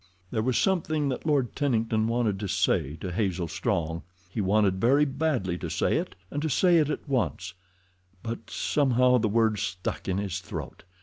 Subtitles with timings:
[0.31, 5.59] There was something that Lord Tennington wanted to say to Hazel Strong—he wanted very badly
[5.59, 7.53] to say it, and to say it at once;
[8.23, 10.81] but somehow the words stuck in his throat.